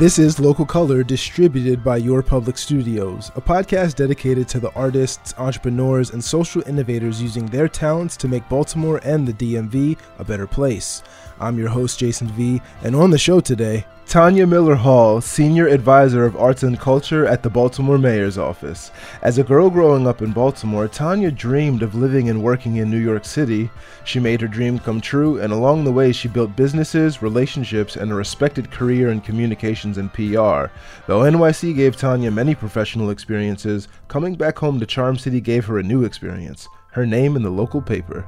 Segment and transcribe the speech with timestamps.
[0.00, 5.34] This is Local Color, distributed by Your Public Studios, a podcast dedicated to the artists,
[5.36, 10.46] entrepreneurs, and social innovators using their talents to make Baltimore and the DMV a better
[10.46, 11.02] place.
[11.38, 16.24] I'm your host, Jason V, and on the show today, Tonya Miller Hall, Senior Advisor
[16.24, 18.90] of Arts and Culture at the Baltimore Mayor's Office.
[19.22, 22.98] As a girl growing up in Baltimore, Tonya dreamed of living and working in New
[22.98, 23.70] York City.
[24.02, 28.10] She made her dream come true, and along the way, she built businesses, relationships, and
[28.10, 30.74] a respected career in communications and PR.
[31.06, 35.78] Though NYC gave Tonya many professional experiences, coming back home to Charm City gave her
[35.78, 38.26] a new experience her name in the local paper.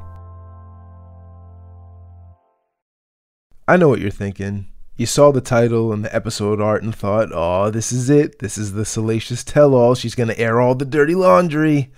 [3.67, 4.72] I know what you're thinking.
[4.95, 8.41] You saw the title and the episode art and thought, oh, this is it.
[8.41, 9.95] This is the salacious tell all.
[9.95, 11.91] She's going to air all the dirty laundry.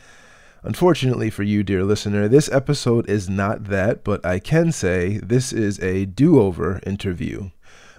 [0.62, 5.52] Unfortunately for you, dear listener, this episode is not that, but I can say this
[5.52, 7.50] is a do over interview.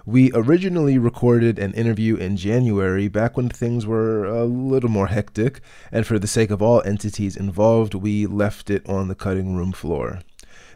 [0.06, 5.60] We originally recorded an interview in January, back when things were a little more hectic,
[5.92, 9.72] and for the sake of all entities involved, we left it on the cutting room
[9.72, 10.20] floor.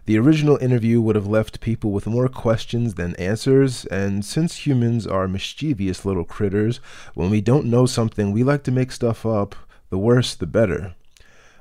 [0.07, 5.07] The original interview would have left people with more questions than answers, and since humans
[5.07, 6.79] are mischievous little critters,
[7.15, 9.55] when we don't know something, we like to make stuff up.
[9.91, 10.95] The worse, the better.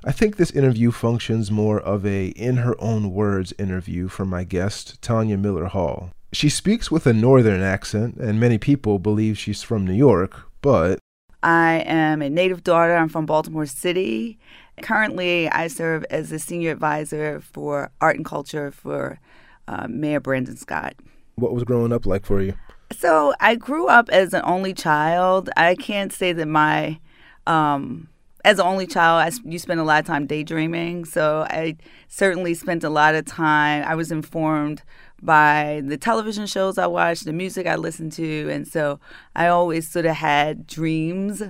[0.05, 4.45] I think this interview functions more of a in her own words interview for my
[4.45, 6.11] guest, Tonya Miller Hall.
[6.31, 10.99] She speaks with a northern accent, and many people believe she's from New York, but
[11.41, 12.95] I am a native daughter.
[12.95, 14.39] I'm from Baltimore City,
[14.81, 19.19] Currently, I serve as a senior advisor for art and culture for
[19.67, 20.95] uh, Mayor Brandon Scott.
[21.36, 22.53] What was growing up like for you?
[22.91, 25.49] So I grew up as an only child.
[25.55, 26.99] I can't say that my,
[27.45, 28.09] um,
[28.44, 31.05] as an only child, I, you spend a lot of time daydreaming.
[31.05, 31.77] So I
[32.08, 33.83] certainly spent a lot of time.
[33.86, 34.81] I was informed
[35.21, 38.49] by the television shows I watched, the music I listened to.
[38.49, 38.99] And so
[39.36, 41.43] I always sort of had dreams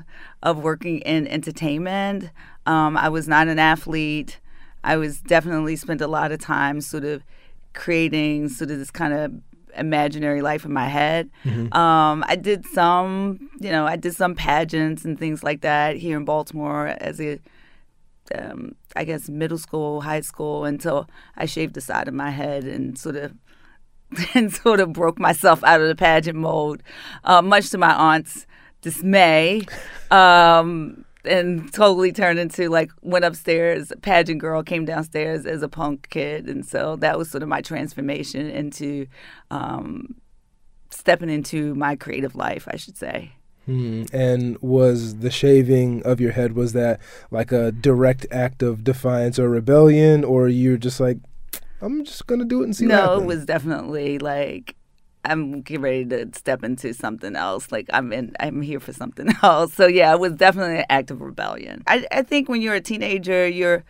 [0.44, 2.32] of working in entertainment.
[2.70, 4.40] Um, I was not an athlete.
[4.84, 7.24] I was definitely spent a lot of time sort of
[7.74, 9.34] creating sort of this kind of
[9.76, 11.32] imaginary life in my head.
[11.46, 11.74] Mm-hmm.
[11.74, 16.16] Um, I did some, you know, I did some pageants and things like that here
[16.16, 17.40] in Baltimore as a,
[18.36, 22.66] um, I guess, middle school, high school, until I shaved the side of my head
[22.66, 23.34] and sort of
[24.36, 26.84] and sort of broke myself out of the pageant mode,
[27.24, 28.46] uh, much to my aunt's
[28.82, 29.64] dismay.
[30.12, 36.10] Um, and totally turned into like went upstairs pageant girl came downstairs as a punk
[36.10, 39.06] kid and so that was sort of my transformation into
[39.52, 40.16] um,
[40.90, 43.32] stepping into my creative life i should say
[43.66, 44.04] hmm.
[44.12, 47.00] and was the shaving of your head was that
[47.32, 51.18] like a direct act of defiance or rebellion or you're just like
[51.82, 52.86] I'm just gonna do it and see.
[52.86, 54.76] No, it was definitely like
[55.26, 57.72] I'm getting ready to step into something else.
[57.72, 59.74] Like I'm in, I'm here for something else.
[59.74, 61.84] So yeah, it was definitely an act of rebellion.
[61.88, 63.84] I, I think when you're a teenager, you're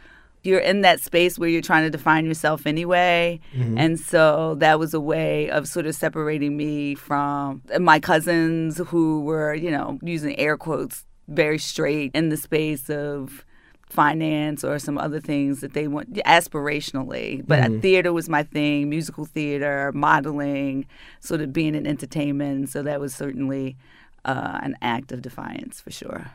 [0.43, 3.39] you're in that space where you're trying to define yourself anyway.
[3.53, 3.77] Mm-hmm.
[3.77, 9.21] And so that was a way of sort of separating me from my cousins who
[9.21, 13.45] were, you know, using air quotes very straight in the space of
[13.89, 17.43] finance or some other things that they want aspirationally.
[17.45, 17.79] But mm-hmm.
[17.79, 20.85] theater was my thing, musical theater, modeling,
[21.19, 22.69] sort of being in entertainment.
[22.69, 23.77] So that was certainly
[24.25, 26.31] uh, an act of defiance for sure.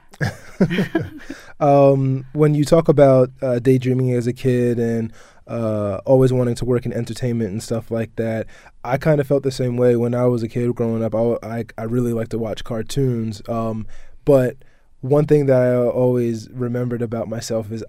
[1.60, 5.12] um, when you talk about uh, daydreaming as a kid and
[5.46, 8.46] uh, always wanting to work in entertainment and stuff like that.
[8.82, 11.14] I kind of felt the same way when I was a kid growing up.
[11.14, 13.86] I, I, I really like to watch cartoons, um,
[14.24, 14.56] but
[15.04, 17.84] one thing that I always remembered about myself is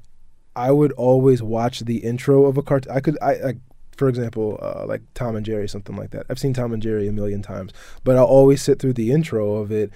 [0.54, 2.92] I would always watch the intro of a cartoon.
[2.92, 3.58] I could, I, like,
[3.96, 6.26] for example, uh, like Tom and Jerry, something like that.
[6.30, 7.72] I've seen Tom and Jerry a million times,
[8.04, 9.94] but I'll always sit through the intro of it,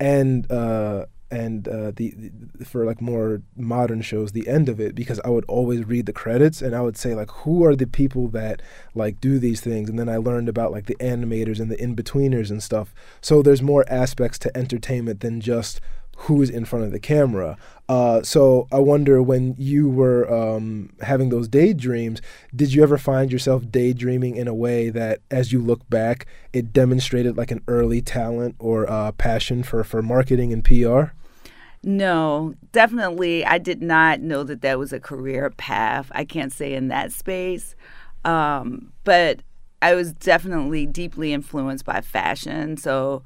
[0.00, 4.96] and uh, and uh, the, the, for like more modern shows, the end of it,
[4.96, 7.86] because I would always read the credits and I would say like, who are the
[7.86, 8.62] people that
[8.96, 11.94] like do these things, and then I learned about like the animators and the in
[11.94, 12.92] betweeners and stuff.
[13.20, 15.80] So there's more aspects to entertainment than just
[16.22, 17.56] who's in front of the camera.
[17.88, 22.20] Uh, so I wonder when you were um, having those daydreams,
[22.54, 26.72] did you ever find yourself daydreaming in a way that, as you look back, it
[26.72, 31.14] demonstrated like an early talent or uh, passion for, for marketing and PR?
[31.84, 33.44] No, definitely.
[33.44, 36.10] I did not know that that was a career path.
[36.12, 37.76] I can't say in that space.
[38.24, 39.42] Um, but
[39.80, 42.76] I was definitely deeply influenced by fashion.
[42.76, 43.22] So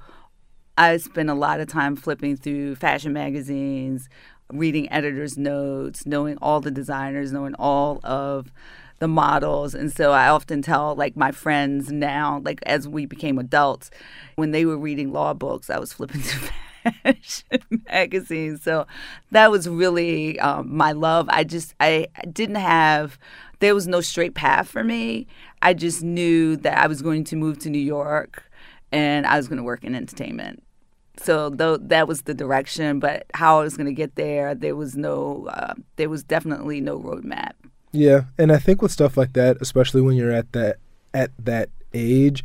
[0.76, 4.08] I spent a lot of time flipping through fashion magazines,
[4.52, 8.50] reading editors' notes, knowing all the designers, knowing all of
[8.98, 9.74] the models.
[9.74, 13.90] And so I often tell like my friends now, like as we became adults,
[14.36, 16.48] when they were reading law books, I was flipping through
[17.02, 18.62] fashion magazines.
[18.62, 18.86] So
[19.30, 21.28] that was really um, my love.
[21.30, 23.18] I just I didn't have
[23.58, 25.26] there was no straight path for me.
[25.60, 28.44] I just knew that I was going to move to New York
[28.92, 30.62] and I was going to work in entertainment.
[31.18, 34.76] So though that was the direction, but how I was going to get there, there
[34.76, 37.52] was no, uh, there was definitely no roadmap.
[37.92, 40.76] Yeah, and I think with stuff like that, especially when you're at that
[41.12, 42.42] at that age,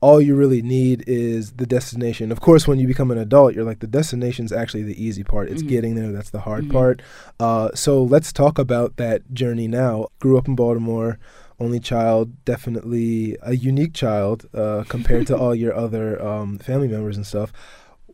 [0.00, 2.32] all you really need is the destination.
[2.32, 5.48] Of course, when you become an adult, you're like the destination's actually the easy part.
[5.48, 5.68] It's mm-hmm.
[5.68, 6.72] getting there that's the hard mm-hmm.
[6.72, 7.02] part.
[7.38, 10.08] Uh, so let's talk about that journey now.
[10.18, 11.18] Grew up in Baltimore,
[11.60, 17.16] only child, definitely a unique child uh, compared to all your other um, family members
[17.16, 17.52] and stuff.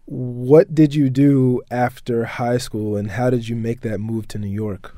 [0.04, 4.38] What did you do after high school, and how did you make that move to
[4.38, 4.96] New York?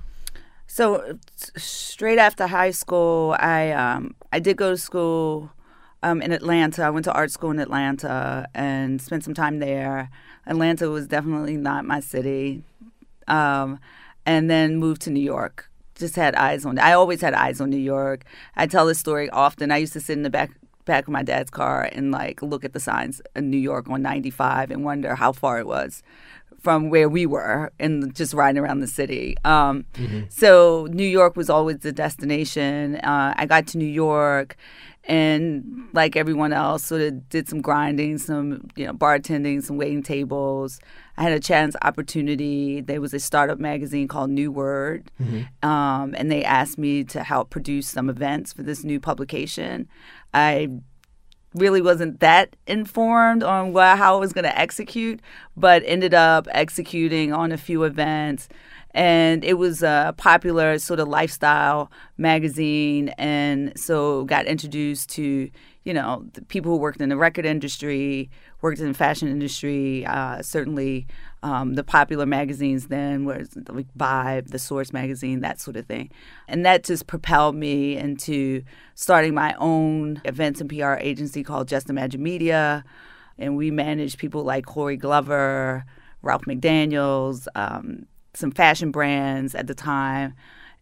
[0.67, 1.19] So
[1.57, 5.51] straight after high school, I um, I did go to school
[6.03, 6.83] um, in Atlanta.
[6.83, 10.11] I went to art school in Atlanta and spent some time there.
[10.47, 12.63] Atlanta was definitely not my city,
[13.27, 13.79] um,
[14.27, 15.68] and then moved to New York.
[15.99, 16.79] Just had eyes on.
[16.79, 18.25] I always had eyes on New York.
[18.57, 19.71] I tell this story often.
[19.71, 20.51] I used to sit in the back
[20.85, 24.01] back of my dad's car and like look at the signs in New York on
[24.01, 26.03] 95 and wonder how far it was
[26.61, 29.37] from where we were and just riding around the city.
[29.45, 30.23] Um, mm-hmm.
[30.31, 32.97] So New York was always the destination.
[32.97, 34.57] Uh, I got to New York
[35.05, 40.03] and like everyone else, sort of did some grinding, some you know bartending, some waiting
[40.03, 40.81] tables.
[41.19, 42.81] I had a chance opportunity.
[42.81, 45.69] There was a startup magazine called New Word, mm-hmm.
[45.69, 49.89] um, and they asked me to help produce some events for this new publication.
[50.33, 50.69] I
[51.55, 55.21] really wasn't that informed on what, how I was going to execute,
[55.57, 58.49] but ended up executing on a few events.
[58.93, 65.51] And it was a popular sort of lifestyle magazine, and so got introduced to
[65.85, 68.31] you know the people who worked in the record industry,
[68.61, 71.07] worked in the fashion industry, uh, certainly
[71.43, 76.11] um, the popular magazines then was like Vibe, the Source magazine, that sort of thing.
[76.49, 78.63] And that just propelled me into
[78.95, 82.85] starting my own events and PR agency called Just Imagine Media.
[83.39, 85.85] And we managed people like Corey Glover,
[86.23, 90.35] Ralph McDaniels, um, some fashion brands at the time.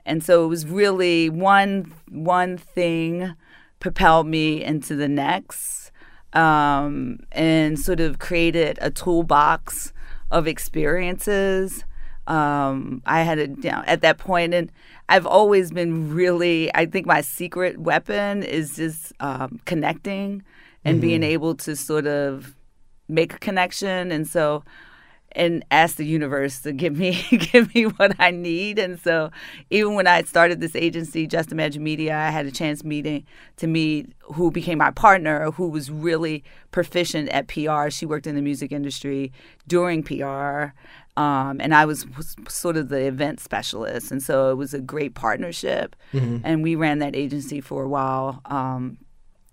[0.07, 3.35] And so it was really one one thing
[3.81, 5.91] propelled me into the next
[6.33, 9.93] um, and sort of created a toolbox
[10.31, 11.85] of experiences.
[12.27, 14.71] Um, I had you know, at that point, and
[15.09, 16.75] I've always been really.
[16.75, 20.43] I think my secret weapon is just um, connecting
[20.85, 21.01] and mm-hmm.
[21.01, 22.57] being able to sort of
[23.09, 24.65] make a connection, and so
[25.33, 28.79] and ask the universe to give me give me what I need.
[28.79, 29.31] And so
[29.71, 33.27] even when I started this agency, Just Imagine Media, I had a chance meeting
[33.59, 37.91] to meet who became my partner, who was really proficient at PR.
[37.91, 39.33] She worked in the music industry
[39.69, 40.73] during PR.
[41.19, 44.81] Um, and I was, was, sort of the event specialist, and so it was a
[44.81, 45.97] great partnership.
[46.13, 46.39] Mm-hmm.
[46.45, 48.99] And we ran that agency for a while um,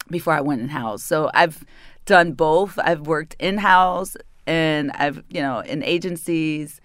[0.10, 1.02] before I went in house.
[1.02, 1.64] So I've
[2.06, 2.78] done both.
[2.80, 6.82] I've worked in house and I've you know in agencies,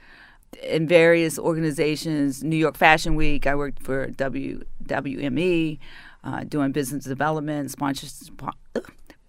[0.63, 2.43] in various organizations.
[2.43, 3.47] New York Fashion Week.
[3.47, 5.79] I worked for W WME,
[6.25, 8.41] uh, doing business development, sponsorship,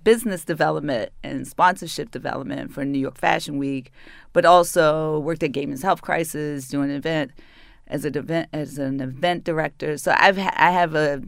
[0.03, 3.92] business development, and sponsorship development for New York Fashion Week.
[4.34, 7.32] But also worked at Gay Men's Health Crisis, doing an event
[7.88, 9.98] as an event as an event director.
[9.98, 11.22] So I've I have a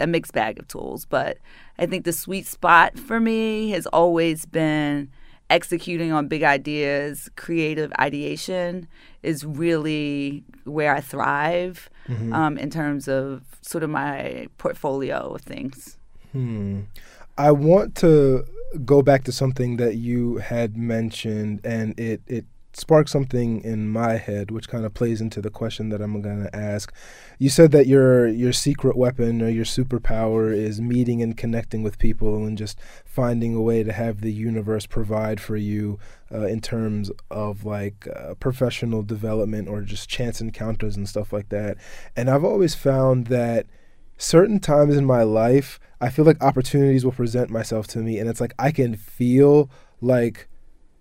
[0.00, 1.38] a mixed bag of tools, but
[1.78, 5.10] I think the sweet spot for me has always been
[5.50, 8.88] executing on big ideas, creative ideation
[9.22, 12.32] is really where I thrive mm-hmm.
[12.32, 15.96] um, in terms of sort of my portfolio of things.
[16.32, 16.82] Hmm.
[17.36, 18.44] I want to
[18.84, 22.44] go back to something that you had mentioned, and it, it
[22.78, 26.44] sparked something in my head, which kind of plays into the question that I'm going
[26.44, 26.92] to ask.
[27.38, 31.98] You said that your your secret weapon or your superpower is meeting and connecting with
[31.98, 35.98] people and just finding a way to have the universe provide for you
[36.32, 41.48] uh, in terms of like uh, professional development or just chance encounters and stuff like
[41.48, 41.76] that.
[42.16, 43.66] And I've always found that
[44.18, 48.28] certain times in my life, I feel like opportunities will present myself to me, and
[48.28, 49.70] it's like I can feel
[50.00, 50.48] like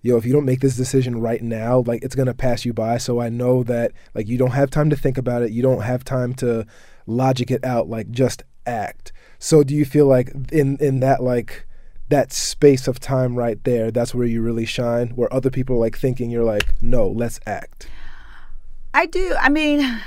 [0.01, 2.97] yo, if you don't make this decision right now, like it's gonna pass you by.
[2.97, 5.51] So I know that like you don't have time to think about it.
[5.51, 6.65] You don't have time to
[7.05, 7.89] logic it out.
[7.89, 9.11] Like just act.
[9.39, 11.67] So do you feel like in in that like
[12.09, 15.79] that space of time right there, that's where you really shine, where other people are
[15.79, 17.89] like thinking you're like, no, let's act.
[18.93, 19.35] I do.
[19.39, 20.01] I mean,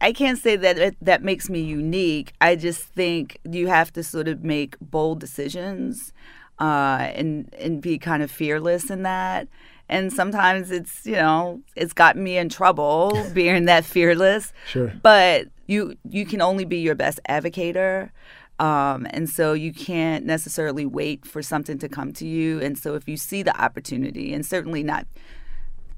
[0.00, 2.32] I can't say that it, that makes me unique.
[2.40, 6.12] I just think you have to sort of make bold decisions
[6.60, 9.48] uh, and and be kind of fearless in that.
[9.88, 14.52] And sometimes it's you know it's gotten me in trouble being that fearless.
[14.68, 14.92] Sure.
[15.02, 18.10] But you you can only be your best advocator.
[18.58, 22.60] Um, and so you can't necessarily wait for something to come to you.
[22.60, 25.06] And so if you see the opportunity, and certainly not,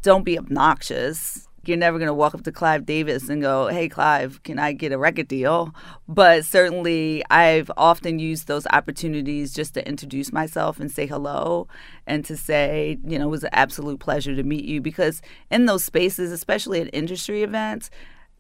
[0.03, 3.89] don't be obnoxious you're never going to walk up to Clive Davis and go, "Hey,
[3.89, 5.75] Clive, can I get a record deal?"
[6.09, 11.69] But certainly, I've often used those opportunities just to introduce myself and say hello,
[12.07, 14.81] and to say, you know, it was an absolute pleasure to meet you.
[14.81, 17.91] Because in those spaces, especially at industry events,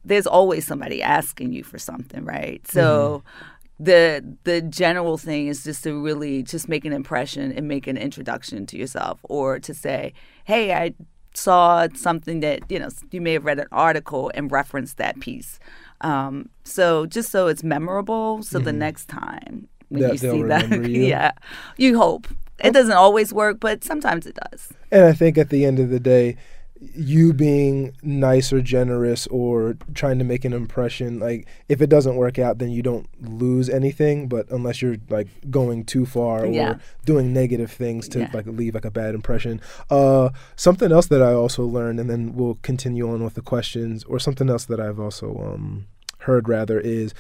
[0.05, 2.67] there's always somebody asking you for something, right?
[2.67, 3.23] So.
[3.25, 7.87] Mm-hmm the the general thing is just to really just make an impression and make
[7.87, 10.13] an introduction to yourself or to say
[10.45, 10.93] hey i
[11.35, 15.59] saw something that you know you may have read an article and referenced that piece.
[16.03, 18.65] Um, so just so it's memorable, so mm-hmm.
[18.65, 21.03] the next time when that you see that, you.
[21.03, 21.33] yeah,
[21.77, 22.27] you hope
[22.65, 24.73] it doesn't always work, but sometimes it does.
[24.91, 26.37] And I think at the end of the day,
[26.81, 32.17] you being nice or generous or trying to make an impression like if it doesn't
[32.17, 36.71] work out then you don't lose anything but unless you're like going too far yeah.
[36.71, 38.31] or doing negative things to yeah.
[38.33, 39.61] like leave like a bad impression
[39.91, 44.03] uh something else that i also learned and then we'll continue on with the questions
[44.05, 45.87] or something else that i've also um
[46.21, 47.13] heard rather is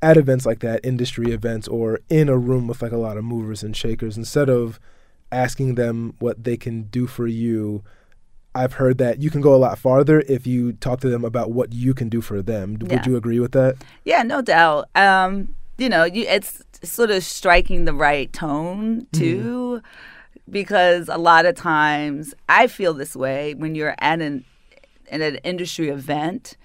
[0.00, 3.24] at events like that industry events or in a room with like a lot of
[3.24, 4.78] movers and shakers instead of
[5.32, 7.82] asking them what they can do for you
[8.54, 11.50] I've heard that you can go a lot farther if you talk to them about
[11.50, 12.78] what you can do for them.
[12.80, 12.96] Yeah.
[12.96, 13.76] Would you agree with that?
[14.04, 14.88] Yeah, no doubt.
[14.94, 19.18] Um, you know, you, it's sort of striking the right tone mm-hmm.
[19.18, 20.42] too, mm.
[20.50, 24.44] because a lot of times I feel this way when you're at an
[25.10, 26.56] at an industry event.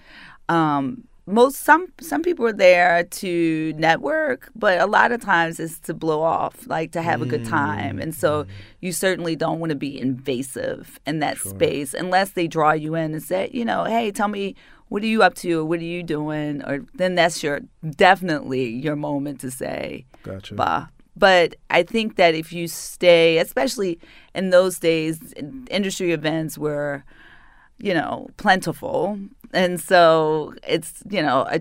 [0.48, 5.78] Um, most some some people are there to network, but a lot of times it's
[5.80, 7.24] to blow off, like to have mm.
[7.24, 7.98] a good time.
[7.98, 8.48] And so mm.
[8.80, 11.50] you certainly don't want to be invasive in that sure.
[11.50, 14.54] space unless they draw you in and say, you know, hey, tell me
[14.88, 15.64] what are you up to?
[15.64, 16.62] What are you doing?
[16.64, 17.60] Or then that's your
[17.96, 20.54] definitely your moment to say, gotcha.
[20.54, 20.86] bah.
[21.14, 23.98] But I think that if you stay, especially
[24.34, 25.34] in those days,
[25.68, 27.04] industry events were,
[27.78, 29.18] you know, plentiful
[29.52, 31.60] and so it's you know a,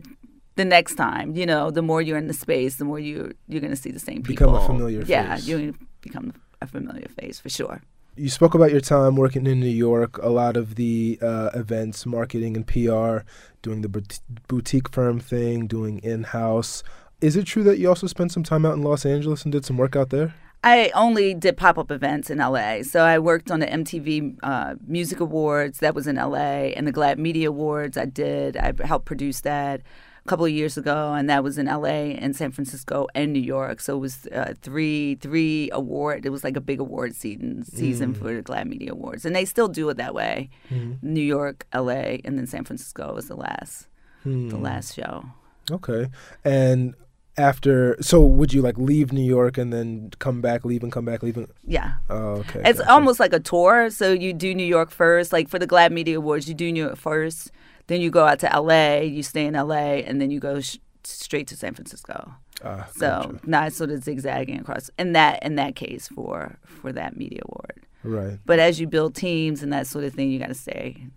[0.55, 3.61] the next time you know the more you're in the space the more you you're
[3.61, 5.09] going to see the same people become a familiar face.
[5.09, 5.47] yeah face.
[5.47, 7.81] you become a familiar face for sure
[8.15, 12.03] you spoke about your time working in New York, a lot of the uh, events,
[12.03, 13.23] marketing and PR,
[13.61, 14.03] doing the
[14.47, 16.81] boutique firm thing, doing in house.
[17.21, 19.65] Is it true that you also spent some time out in Los Angeles and did
[19.65, 20.33] some work out there?
[20.67, 22.83] I only did pop up events in LA.
[22.83, 26.91] So I worked on the MTV uh, Music Awards, that was in LA, and the
[26.91, 28.57] GLAAD Media Awards, I did.
[28.57, 29.81] I helped produce that
[30.25, 33.39] a couple of years ago, and that was in LA and San Francisco and New
[33.39, 33.79] York.
[33.79, 36.25] So it was uh, three three award.
[36.25, 38.17] It was like a big award season season mm.
[38.17, 40.49] for the GLAAD Media Awards, and they still do it that way.
[40.69, 41.01] Mm.
[41.01, 43.87] New York, LA, and then San Francisco was the last
[44.25, 44.49] mm.
[44.49, 45.23] the last show.
[45.71, 46.09] Okay,
[46.43, 46.93] and
[47.37, 51.05] after so would you like leave new york and then come back leave and come
[51.05, 51.93] back leave and yeah.
[52.09, 52.91] Oh, okay it's gotcha.
[52.91, 53.89] almost like a tour.
[53.89, 56.85] So you do new york first like for the GLAAD media awards you do new
[56.85, 57.51] york first
[57.87, 60.77] then you go out to la you stay in la and then you go sh-
[61.03, 62.33] straight to san francisco.
[62.63, 63.39] Uh, so gotcha.
[63.43, 67.73] not sort of zigzagging across in that in that case for for that media award.
[68.03, 68.39] Right.
[68.45, 71.07] But as you build teams and that sort of thing you got to stay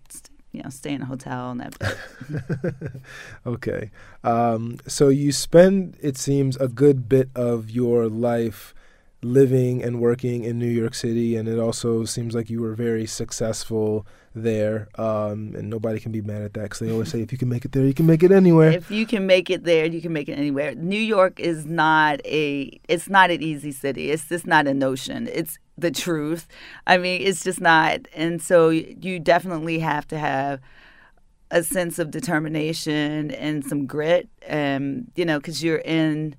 [0.52, 1.96] you know, stay in a hotel and that.
[3.46, 3.90] okay.
[4.24, 8.74] Um, so you spend, it seems, a good bit of your life
[9.22, 13.06] living and working in New York City, and it also seems like you were very
[13.06, 14.88] successful there.
[14.96, 17.48] Um, and nobody can be mad at that because they always say, if you can
[17.48, 18.70] make it there, you can make it anywhere.
[18.70, 20.74] If you can make it there, you can make it anywhere.
[20.74, 24.10] New York is not a, it's not an easy city.
[24.10, 25.28] It's just not a notion.
[25.32, 26.46] It's the truth.
[26.86, 28.00] I mean, it's just not.
[28.14, 30.60] And so you definitely have to have
[31.50, 36.36] a sense of determination and some grit, and you know, because you're in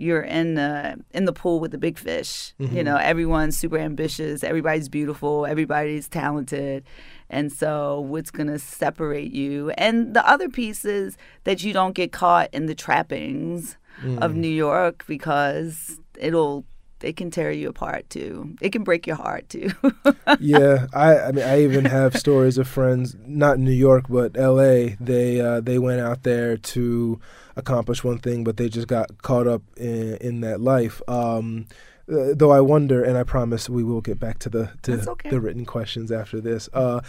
[0.00, 2.54] you're in the in the pool with the big fish.
[2.58, 2.74] Mm-hmm.
[2.74, 6.84] You know, everyone's super ambitious, everybody's beautiful, everybody's talented.
[7.28, 11.94] And so what's going to separate you and the other piece is that you don't
[11.94, 14.18] get caught in the trappings mm.
[14.20, 16.64] of New York because it'll
[17.02, 18.56] it can tear you apart too.
[18.60, 19.70] It can break your heart too.
[20.40, 24.36] yeah, I, I mean, I even have stories of friends, not in New York but
[24.36, 24.96] L.A.
[25.00, 27.20] They uh, they went out there to
[27.56, 31.00] accomplish one thing, but they just got caught up in, in that life.
[31.08, 31.66] Um,
[32.10, 35.30] uh, though I wonder, and I promise we will get back to the to okay.
[35.30, 36.68] the written questions after this.
[36.72, 37.00] Uh,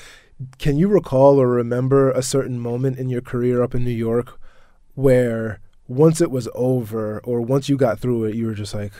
[0.58, 4.40] can you recall or remember a certain moment in your career up in New York
[4.96, 8.94] where once it was over or once you got through it, you were just like,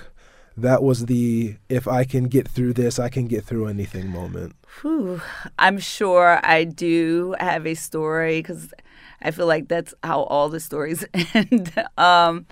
[0.58, 4.56] that was the if I can get through this, I can get through anything moment?
[4.82, 5.22] Whew.
[5.58, 8.74] I'm sure I do have a story because
[9.22, 11.74] I feel like that's how all the stories end.
[11.98, 12.46] um,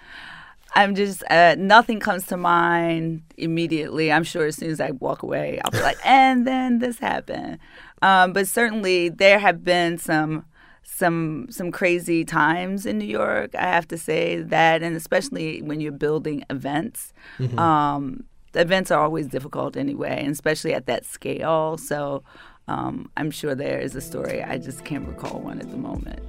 [0.75, 4.11] I'm just uh, nothing comes to mind immediately.
[4.11, 7.59] I'm sure as soon as I walk away, I'll be like, and then this happened.
[8.01, 10.45] Um, but certainly there have been some
[10.83, 13.55] some some crazy times in New York.
[13.55, 17.13] I have to say that, and especially when you're building events.
[17.37, 17.59] Mm-hmm.
[17.59, 18.23] Um,
[18.55, 21.77] events are always difficult anyway, and especially at that scale.
[21.77, 22.23] So
[22.67, 24.43] um, I'm sure there is a story.
[24.43, 26.21] I just can't recall one at the moment.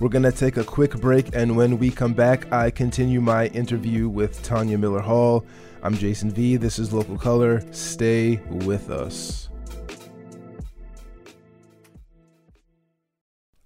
[0.00, 3.46] We're going to take a quick break, and when we come back, I continue my
[3.48, 5.44] interview with Tonya Miller Hall.
[5.82, 6.56] I'm Jason V.
[6.56, 7.62] This is Local Color.
[7.72, 9.48] Stay with us.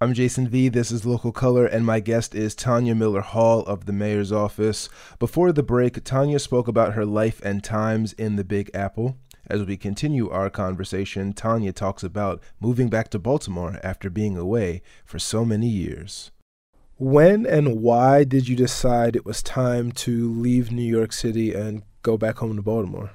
[0.03, 0.69] I'm Jason V.
[0.69, 4.89] This is Local Color, and my guest is Tonya Miller Hall of the Mayor's Office.
[5.21, 9.17] Before the break, Tonya spoke about her life and times in the Big Apple.
[9.47, 14.83] As we continue our conversation, Tonya talks about moving back to Baltimore after being away
[15.05, 16.33] for so many years.
[16.97, 21.85] When and why did you decide it was time to leave New York City and
[22.03, 23.13] go back home to Baltimore?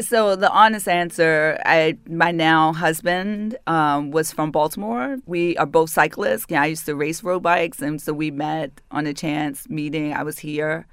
[0.00, 5.18] So the honest answer, I my now husband um, was from Baltimore.
[5.26, 6.46] We are both cyclists.
[6.50, 10.12] I used to race road bikes, and so we met on a chance meeting.
[10.12, 10.86] I was here,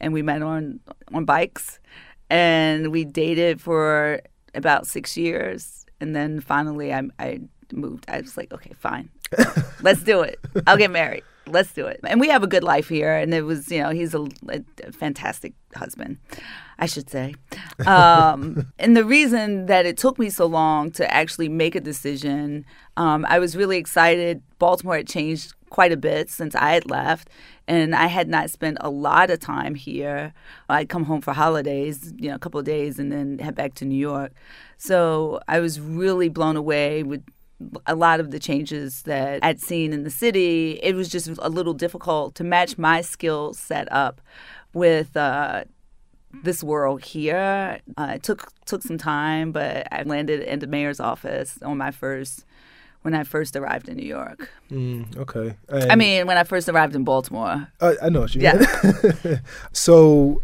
[0.00, 0.80] and we met on
[1.14, 1.78] on bikes
[2.32, 4.22] and we dated for
[4.54, 7.40] about six years, and then finally I, I
[7.72, 8.06] moved.
[8.08, 9.10] I was like, okay, fine,
[9.82, 10.40] let's do it.
[10.66, 11.24] I'll get married.
[11.46, 12.00] Let's do it.
[12.04, 13.14] And we have a good life here.
[13.14, 16.18] And it was, you know, he's a, a fantastic husband,
[16.82, 17.36] I should say.
[17.86, 22.66] Um, and the reason that it took me so long to actually make a decision,
[22.96, 24.42] um, I was really excited.
[24.58, 27.30] Baltimore had changed quite a bit since I had left,
[27.68, 30.34] and I had not spent a lot of time here.
[30.68, 33.74] I'd come home for holidays, you know, a couple of days, and then head back
[33.74, 34.32] to New York.
[34.76, 37.22] So I was really blown away with
[37.86, 40.80] a lot of the changes that I'd seen in the city.
[40.82, 44.20] It was just a little difficult to match my skill set up
[44.74, 45.16] with.
[45.16, 45.62] Uh,
[46.32, 47.80] this world here.
[47.96, 51.90] Uh, it took took some time, but I landed in the mayor's office on my
[51.90, 52.44] first
[53.02, 54.50] when I first arrived in New York.
[54.70, 55.56] Mm, okay.
[55.68, 57.68] And I mean, when I first arrived in Baltimore.
[57.80, 58.64] I, I know what you yeah.
[59.24, 59.40] mean.
[59.72, 60.40] so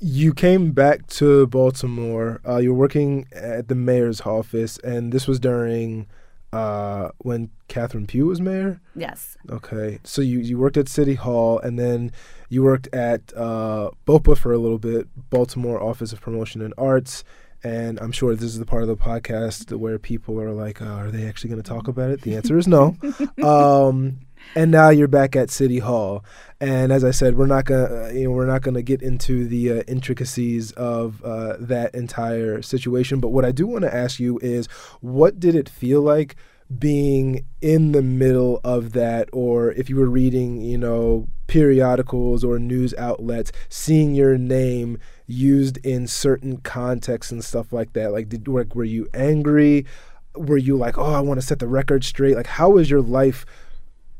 [0.00, 2.40] you came back to Baltimore.
[2.46, 6.06] Uh, you were working at the mayor's office, and this was during
[6.52, 8.80] uh, when Catherine Pugh was mayor.
[8.94, 9.36] Yes.
[9.50, 9.98] Okay.
[10.04, 12.12] So you, you worked at City Hall, and then
[12.48, 17.24] you worked at uh, BOPA for a little bit, Baltimore Office of Promotion and Arts
[17.64, 20.86] and I'm sure this is the part of the podcast where people are like, oh,
[20.86, 22.96] "Are they actually going to talk about it?" The answer is no.
[23.42, 24.18] um,
[24.54, 26.24] and now you're back at City Hall,
[26.60, 29.80] and as I said, we're not gonna, you know, we're not gonna get into the
[29.80, 33.20] uh, intricacies of uh, that entire situation.
[33.20, 34.66] But what I do want to ask you is,
[35.00, 36.36] what did it feel like?
[36.78, 42.58] being in the middle of that or if you were reading you know periodicals or
[42.58, 48.48] news outlets seeing your name used in certain contexts and stuff like that like did
[48.48, 49.86] like were you angry
[50.34, 53.00] were you like oh i want to set the record straight like how was your
[53.00, 53.46] life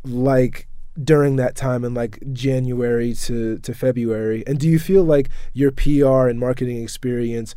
[0.06, 0.68] like
[1.02, 5.70] during that time in like january to to february and do you feel like your
[5.70, 7.54] pr and marketing experience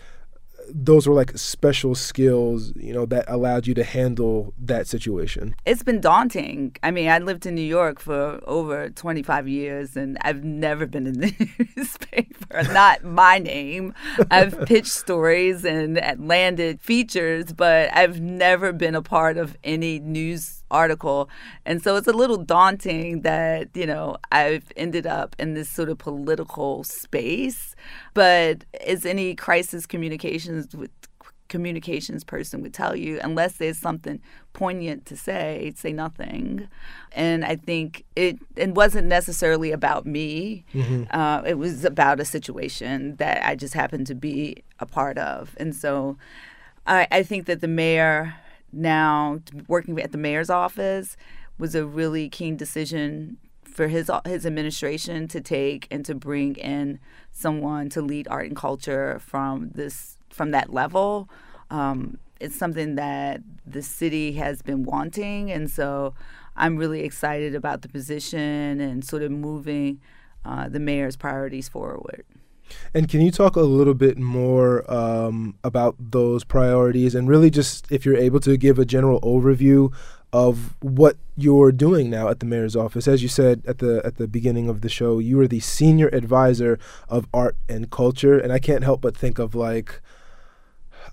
[0.73, 5.55] those were like special skills, you know, that allowed you to handle that situation?
[5.65, 6.75] It's been daunting.
[6.83, 11.07] I mean, I lived in New York for over 25 years and I've never been
[11.07, 13.93] in the newspaper, not my name.
[14.31, 20.58] I've pitched stories and landed features, but I've never been a part of any news
[20.71, 21.29] article.
[21.65, 25.89] And so it's a little daunting that, you know, I've ended up in this sort
[25.89, 27.75] of political space.
[28.13, 30.91] But as any crisis communications with
[31.49, 34.21] communications person would tell you, unless there's something
[34.53, 36.67] poignant to say, say nothing.
[37.11, 40.63] And I think it it wasn't necessarily about me.
[40.73, 41.03] Mm-hmm.
[41.09, 45.55] Uh, it was about a situation that I just happened to be a part of.
[45.57, 46.17] And so
[46.85, 48.35] I, I think that the mayor
[48.71, 51.17] now working at the mayor's office
[51.57, 56.99] was a really keen decision for his his administration to take and to bring in
[57.31, 61.29] someone to lead art and culture from this from that level.
[61.69, 66.13] Um, it's something that the city has been wanting, and so
[66.55, 70.01] I'm really excited about the position and sort of moving
[70.45, 72.25] uh, the mayor's priorities forward.
[72.93, 77.91] And can you talk a little bit more um, about those priorities and really just,
[77.91, 79.93] if you're able to, give a general overview
[80.31, 83.07] of what you're doing now at the mayor's office.
[83.07, 86.07] As you said at the at the beginning of the show, you are the senior
[86.09, 86.77] advisor
[87.07, 90.01] of art and culture, and I can't help but think of like.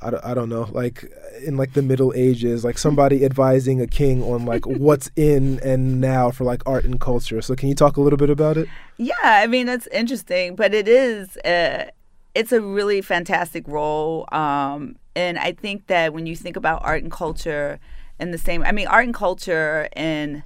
[0.02, 1.04] I don't, I don't know, like
[1.44, 6.00] in like the Middle Ages, like somebody advising a king on like what's in and
[6.00, 7.40] now for like art and culture.
[7.42, 8.68] So can you talk a little bit about it?
[8.96, 11.90] Yeah, I mean that's interesting, but it is uh,
[12.34, 17.02] it's a really fantastic role, um, and I think that when you think about art
[17.02, 17.80] and culture,
[18.18, 18.62] in the same.
[18.62, 20.42] I mean, art and culture and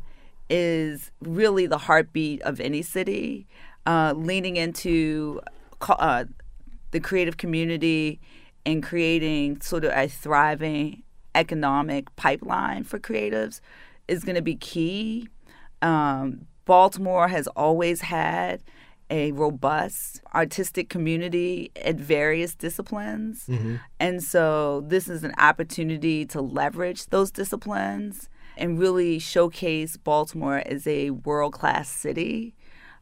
[0.48, 3.46] is really the heartbeat of any city.
[3.86, 5.40] Uh, leaning into
[5.88, 6.24] uh,
[6.90, 8.20] the creative community
[8.66, 11.02] and creating sort of a thriving
[11.34, 13.60] economic pipeline for creatives
[14.08, 15.28] is going to be key.
[15.82, 18.62] Um, Baltimore has always had
[19.10, 23.46] a robust artistic community at various disciplines.
[23.48, 23.76] Mm-hmm.
[23.98, 30.86] And so this is an opportunity to leverage those disciplines and really showcase Baltimore as
[30.86, 32.54] a world class city.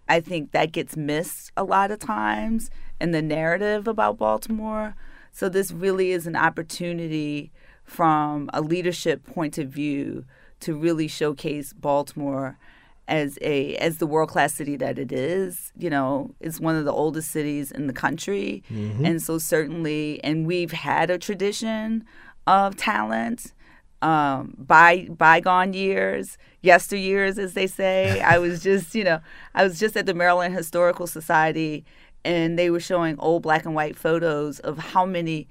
[0.08, 4.94] I think that gets missed a lot of times in the narrative about Baltimore.
[5.38, 7.52] So this really is an opportunity
[7.84, 10.24] from a leadership point of view
[10.58, 12.58] to really showcase Baltimore
[13.06, 15.72] as a as the world class city that it is.
[15.78, 19.04] You know, it's one of the oldest cities in the country, mm-hmm.
[19.04, 22.04] and so certainly, and we've had a tradition
[22.48, 23.52] of talent.
[24.00, 28.20] Um, by bygone years, yesteryears, as they say.
[28.20, 29.18] I was just, you know,
[29.56, 31.84] I was just at the Maryland Historical Society,
[32.24, 35.48] and they were showing old black and white photos of how many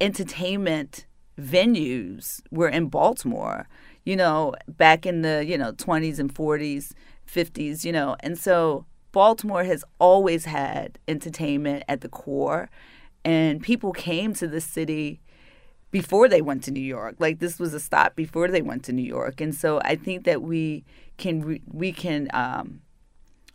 [0.00, 1.06] entertainment
[1.38, 3.66] venues were in Baltimore
[4.04, 6.92] you know, back in the, you know, 20s and 40s,
[7.26, 8.16] 50s, you know.
[8.20, 12.70] And so Baltimore has always had entertainment at the core.
[13.24, 15.20] And people came to the city
[15.90, 17.16] before they went to New York.
[17.18, 19.40] Like this was a stop before they went to New York.
[19.40, 20.84] And so I think that we
[21.16, 22.80] can we can um,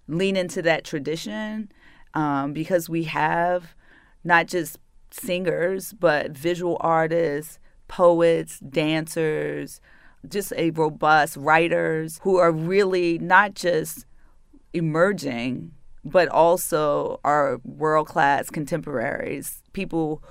[0.07, 1.71] lean into that tradition
[2.13, 3.75] um, because we have
[4.23, 4.77] not just
[5.11, 9.81] singers but visual artists, poets, dancers,
[10.27, 14.05] just a robust writers who are really not just
[14.73, 15.71] emerging
[16.05, 20.23] but also are world class contemporaries, people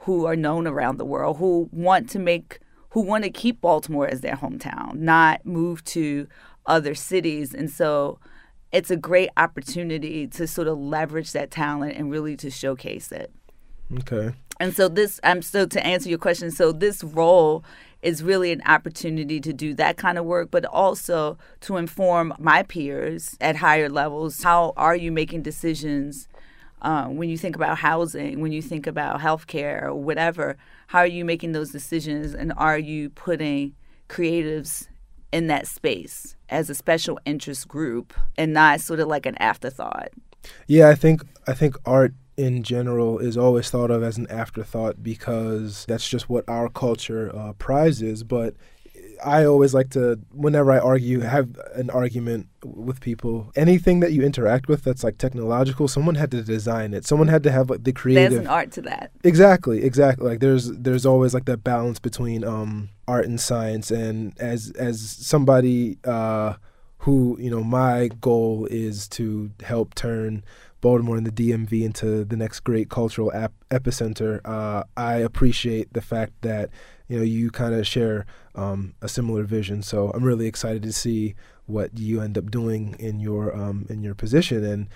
[0.00, 4.06] who are known around the world, who want to make, who want to keep Baltimore
[4.06, 6.28] as their hometown, not move to
[6.66, 7.54] other cities.
[7.54, 8.18] And so
[8.74, 13.32] it's a great opportunity to sort of leverage that talent and really to showcase it.
[14.00, 14.32] Okay.
[14.58, 16.50] And so this, I'm so to answer your question.
[16.50, 17.64] So this role
[18.02, 22.64] is really an opportunity to do that kind of work, but also to inform my
[22.64, 24.42] peers at higher levels.
[24.42, 26.28] How are you making decisions
[26.82, 30.56] uh, when you think about housing, when you think about healthcare, or whatever?
[30.88, 33.74] How are you making those decisions, and are you putting
[34.08, 34.88] creatives
[35.34, 40.10] in that space as a special interest group and not sort of like an afterthought?
[40.68, 45.02] Yeah, I think I think art in general is always thought of as an afterthought
[45.02, 48.22] because that's just what our culture uh, prizes.
[48.22, 48.54] But
[49.24, 53.52] I always like to, whenever I argue, have an argument with people.
[53.56, 57.06] Anything that you interact with that's like technological, someone had to design it.
[57.06, 58.32] Someone had to have like the creative.
[58.32, 59.10] There's an art to that.
[59.22, 60.28] Exactly, exactly.
[60.28, 63.90] Like there's there's always like that balance between um, art and science.
[63.90, 66.54] And as as somebody uh,
[66.98, 70.44] who you know, my goal is to help turn
[70.84, 74.40] Baltimore and the DMV into the next great cultural ap- epicenter.
[74.44, 76.68] Uh, I appreciate the fact that
[77.08, 79.82] you know you kind of share um, a similar vision.
[79.82, 81.34] So I'm really excited to see
[81.66, 84.64] what you end up doing in your um, in your position.
[84.64, 84.88] And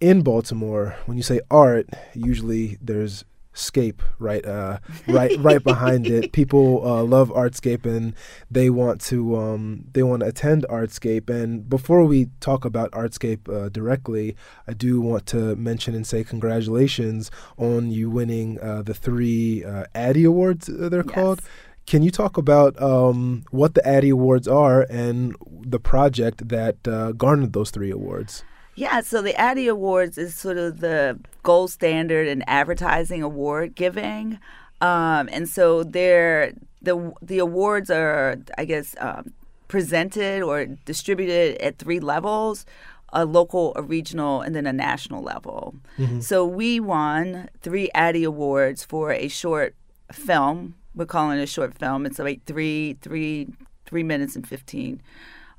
[0.00, 6.32] in Baltimore, when you say art, usually there's scape right uh, right right behind it
[6.32, 8.14] people uh, love artscape and
[8.50, 13.48] they want to um, they want to attend artscape and before we talk about artscape
[13.48, 18.94] uh, directly i do want to mention and say congratulations on you winning uh, the
[18.94, 21.14] three uh, addy awards uh, they're yes.
[21.14, 21.42] called
[21.86, 26.82] can you talk about um, what the Addy Awards are and the project that
[27.16, 28.44] garnered those three awards?
[28.78, 34.38] Yeah, so the Addy Awards is sort of the gold standard in advertising award giving.
[34.80, 39.32] Um, and so they're, the, the awards are, I guess, um,
[39.66, 42.64] presented or distributed at three levels
[43.12, 45.74] a local, a regional, and then a national level.
[45.98, 46.20] Mm-hmm.
[46.20, 49.74] So we won three Addy Awards for a short
[50.12, 50.74] film.
[50.94, 52.04] We're calling it a short film.
[52.04, 53.48] It's like three, three,
[53.86, 55.00] three minutes and 15.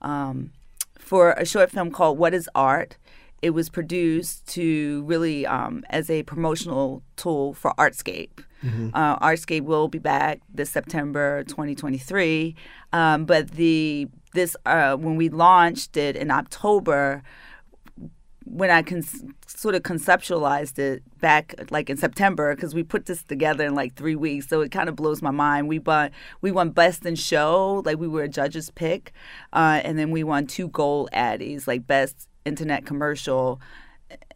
[0.04, 0.52] Um,
[1.00, 2.98] for a short film called What is Art?
[3.42, 8.44] it was produced to really um, as a promotional tool for Artscape.
[8.64, 8.90] Mm-hmm.
[8.94, 12.56] Uh, Artscape will be back this September 2023,
[12.92, 17.24] um, but the this uh, when we launched it in October,
[18.46, 19.04] when I con-
[19.46, 23.96] sort of conceptualized it back like in September, because we put this together in like
[23.96, 25.68] three weeks, so it kind of blows my mind.
[25.68, 29.12] We won we won best in show, like we were a judge's pick,
[29.54, 33.62] uh, and then we won two gold Addies, like best internet commercial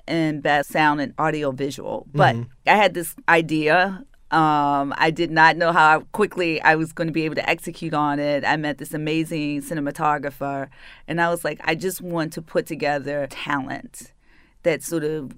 [0.07, 2.05] and best sound and audio visual.
[2.13, 2.49] But mm-hmm.
[2.67, 7.13] I had this idea um, I did not know how quickly I was going to
[7.13, 8.43] be able to execute on it.
[8.43, 10.69] I met this amazing cinematographer,
[11.07, 14.11] and I was like, I just want to put together talent
[14.63, 15.33] that sort of,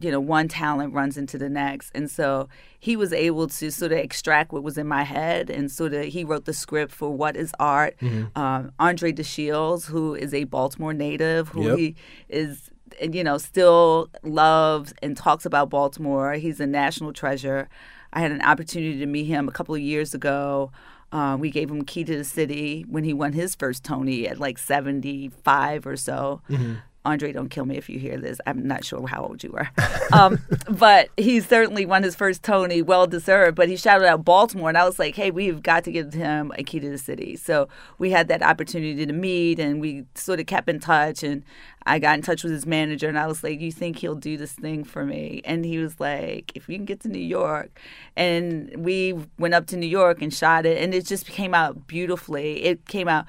[0.00, 1.90] you know, one talent runs into the next.
[1.94, 5.70] And so he was able to sort of extract what was in my head, and
[5.70, 7.96] sort of he wrote the script for What is Art.
[8.00, 8.38] Mm-hmm.
[8.38, 11.78] Um, Andre De Shields, who is a Baltimore native, who yep.
[11.78, 11.96] he
[12.28, 16.34] is you know, still loves and talks about Baltimore.
[16.34, 17.68] He's a national treasure.
[18.14, 20.70] I had an opportunity to meet him a couple of years ago.
[21.12, 24.38] Uh, we gave him Key to the City when he won his first Tony at
[24.38, 26.40] like 75 or so.
[26.48, 26.74] Mm-hmm.
[27.06, 28.40] Andre, don't kill me if you hear this.
[28.46, 29.68] I'm not sure how old you were.
[30.12, 30.38] Um,
[30.70, 33.56] but he certainly won his first Tony, well deserved.
[33.56, 36.50] But he shouted out Baltimore, and I was like, hey, we've got to give him
[36.56, 37.36] a key to the city.
[37.36, 41.22] So we had that opportunity to meet, and we sort of kept in touch.
[41.22, 41.42] And
[41.84, 44.38] I got in touch with his manager, and I was like, you think he'll do
[44.38, 45.42] this thing for me?
[45.44, 47.78] And he was like, if you can get to New York.
[48.16, 51.86] And we went up to New York and shot it, and it just came out
[51.86, 52.64] beautifully.
[52.64, 53.26] It came out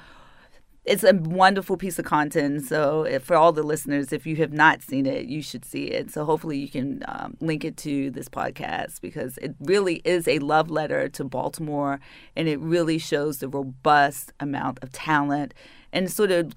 [0.85, 2.63] it's a wonderful piece of content.
[2.65, 6.11] So for all the listeners, if you have not seen it, you should see it.
[6.11, 10.39] So hopefully you can um, link it to this podcast because it really is a
[10.39, 11.99] love letter to Baltimore,
[12.35, 15.53] and it really shows the robust amount of talent,
[15.91, 16.53] and sort of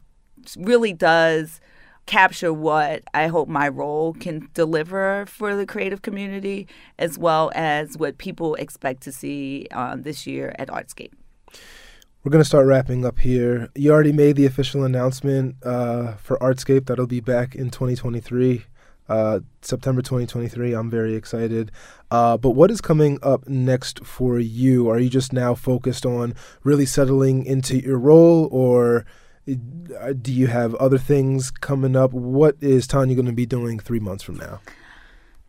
[0.58, 1.60] really does
[2.04, 6.66] capture what I hope my role can deliver for the creative community,
[6.98, 11.12] as well as what people expect to see uh, this year at Artscape
[12.28, 13.70] we're going to start wrapping up here.
[13.74, 18.66] You already made the official announcement uh, for Artscape that'll be back in 2023,
[19.08, 20.74] uh, September 2023.
[20.74, 21.72] I'm very excited.
[22.10, 24.90] Uh, but what is coming up next for you?
[24.90, 29.06] Are you just now focused on really settling into your role, or
[29.48, 32.12] uh, do you have other things coming up?
[32.12, 34.60] What is Tonya going to be doing three months from now?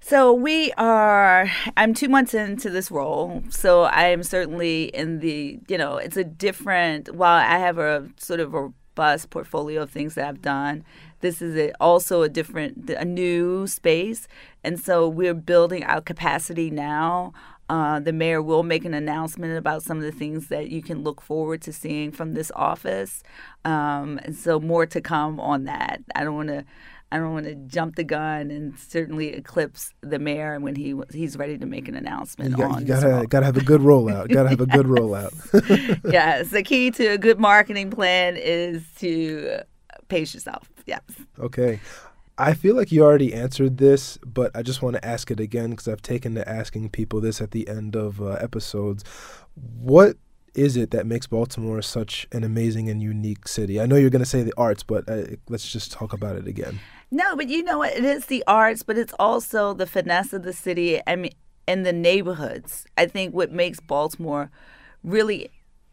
[0.10, 3.44] So we are, I'm two months into this role.
[3.52, 8.10] So I am certainly in the, you know, it's a different, while I have a
[8.18, 10.84] sort of a robust portfolio of things that I've done,
[11.22, 14.28] this is a, also a different, a new space.
[14.64, 17.32] And so we're building our capacity now.
[17.70, 21.04] Uh, the mayor will make an announcement about some of the things that you can
[21.04, 23.22] look forward to seeing from this office.
[23.64, 26.02] Um, and so more to come on that.
[26.16, 26.66] I don't want to
[27.12, 31.38] I don't want to jump the gun and certainly eclipse the mayor when he he's
[31.38, 32.82] ready to make an announcement you got, on.
[32.82, 34.32] You gotta gotta have a good rollout.
[34.32, 35.32] gotta have a good rollout.
[36.12, 39.62] yes, the key to a good marketing plan is to
[40.08, 40.70] pace yourself.
[40.86, 41.02] Yes.
[41.40, 41.80] Okay.
[42.38, 45.72] I feel like you already answered this, but I just want to ask it again
[45.72, 49.04] because I've taken to asking people this at the end of uh, episodes.
[49.56, 50.16] What
[50.56, 53.80] is it that makes Baltimore such an amazing and unique city?
[53.80, 56.48] I know you're going to say the arts, but uh, let's just talk about it
[56.48, 56.80] again.
[57.12, 57.94] No, but you know what?
[57.94, 61.02] It is the arts, but it's also the finesse of the city.
[61.08, 61.34] I mean,
[61.68, 62.86] and the neighborhoods.
[62.98, 64.50] I think what makes Baltimore
[65.04, 65.52] really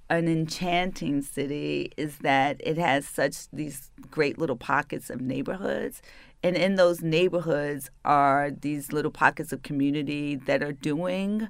[0.08, 6.00] an enchanting city is that it has such these great little pockets of neighborhoods
[6.42, 11.48] and in those neighborhoods are these little pockets of community that are doing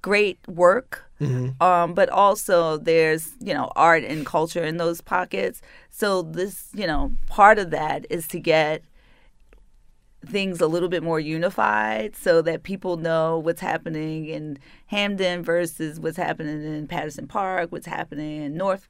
[0.00, 1.62] great work, mm-hmm.
[1.62, 5.60] um, but also there's you know art and culture in those pockets.
[5.90, 8.82] So this you know part of that is to get
[10.26, 15.98] things a little bit more unified so that people know what's happening in Hampden versus
[15.98, 18.88] what's happening in Patterson Park, what's happening in North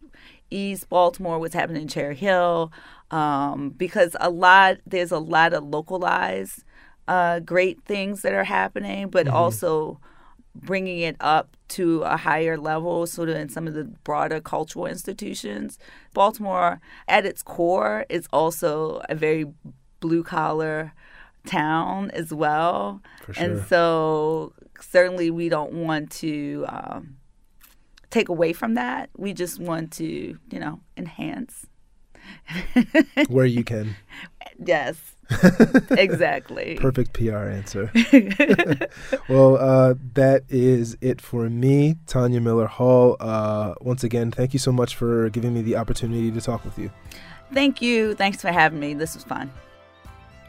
[0.51, 2.71] East Baltimore, what's happening in Cherry Hill,
[3.11, 6.64] um, because a lot there's a lot of localized
[7.09, 9.37] uh, great things that are happening, but mm-hmm.
[9.37, 9.99] also
[10.55, 14.87] bringing it up to a higher level, sort of in some of the broader cultural
[14.87, 15.79] institutions.
[16.12, 19.47] Baltimore, at its core, is also a very
[20.01, 20.92] blue collar
[21.47, 23.03] town as well.
[23.33, 23.45] Sure.
[23.45, 27.17] And so, certainly, we don't want to um,
[28.11, 29.11] take away from that.
[29.17, 31.67] We just want to, you know, enhance.
[33.29, 33.97] Where you can.
[34.65, 35.17] Yes.
[35.91, 36.77] exactly.
[36.81, 37.91] Perfect PR answer.
[39.29, 43.17] well, uh, that is it for me, Tonya Miller Hall.
[43.19, 46.79] Uh, once again, thank you so much for giving me the opportunity to talk with
[46.79, 46.91] you.
[47.53, 48.15] Thank you.
[48.15, 48.95] Thanks for having me.
[48.95, 49.51] This was fun.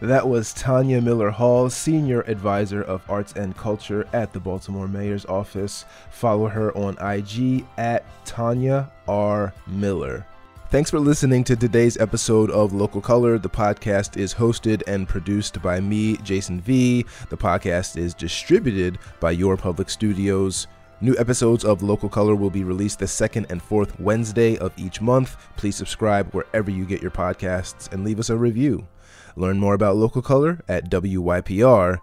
[0.03, 5.25] That was Tonya Miller Hall, Senior Advisor of Arts and Culture at the Baltimore Mayor's
[5.25, 5.85] Office.
[6.11, 9.53] Follow her on IG at Tonya R.
[9.65, 10.27] Miller.
[10.71, 13.39] Thanks for listening to today's episode of Local Color.
[13.39, 17.05] The podcast is hosted and produced by me, Jason V.
[17.29, 20.67] The podcast is distributed by Your Public Studios.
[20.99, 24.99] New episodes of Local Color will be released the second and fourth Wednesday of each
[24.99, 25.37] month.
[25.55, 28.85] Please subscribe wherever you get your podcasts and leave us a review.
[29.35, 31.99] Learn more about Local Color at WYPR.org.